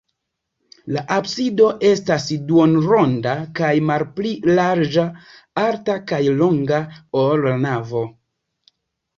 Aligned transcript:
La 0.93 1.01
absido 1.15 1.67
estas 1.89 2.25
duonronda 2.47 3.35
kaj 3.59 3.69
malpli 3.91 4.31
larĝa, 4.61 5.05
alta 5.65 5.99
kaj 6.13 6.23
longa, 6.41 6.81
ol 7.27 7.47
la 7.51 7.57
navo. 7.69 8.03